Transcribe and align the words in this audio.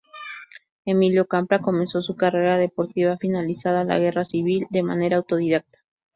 Emilio 0.83 1.27
Campra 1.27 1.59
comenzó 1.61 2.01
su 2.01 2.15
carrera 2.15 2.57
deportiva 2.57 3.17
finalizada 3.17 3.83
la 3.83 3.99
Guerra 3.99 4.25
Civil, 4.25 4.65
de 4.71 4.81
manera 4.81 5.17
autodidacta. 5.17 5.77